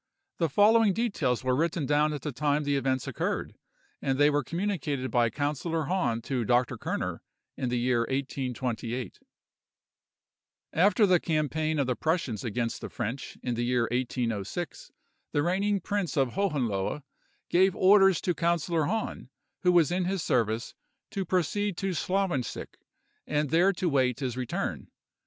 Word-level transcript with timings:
The 0.39 0.49
following 0.49 0.93
details 0.93 1.43
were 1.43 1.55
written 1.55 1.85
down 1.85 2.11
at 2.11 2.23
the 2.23 2.31
time 2.31 2.63
the 2.63 2.75
events 2.75 3.05
occurred, 3.07 3.53
and 4.01 4.17
they 4.17 4.31
were 4.31 4.43
communicated 4.43 5.11
by 5.11 5.29
Councillor 5.29 5.83
Hahn 5.83 6.23
to 6.23 6.43
Dr. 6.43 6.75
Kerner 6.75 7.21
in 7.55 7.69
the 7.69 7.77
year 7.77 8.07
1828:— 8.09 9.19
"After 10.73 11.05
the 11.05 11.19
campaign 11.19 11.77
of 11.77 11.85
the 11.85 11.95
Prussians 11.95 12.43
against 12.43 12.81
the 12.81 12.89
French, 12.89 13.37
in 13.43 13.53
the 13.53 13.61
year 13.63 13.83
1806, 13.91 14.89
the 15.33 15.43
reigning 15.43 15.79
prince 15.79 16.17
of 16.17 16.29
Hohenlohe 16.33 17.03
gave 17.51 17.75
orders 17.75 18.19
to 18.21 18.33
Councillor 18.33 18.85
Hahn, 18.85 19.29
who 19.59 19.71
was 19.71 19.91
in 19.91 20.05
his 20.05 20.23
service, 20.23 20.73
to 21.11 21.25
proceed 21.25 21.77
to 21.77 21.93
Slawensick, 21.93 22.79
and 23.27 23.51
there 23.51 23.71
to 23.73 23.87
wait 23.87 24.19
his 24.19 24.35
return. 24.35 24.89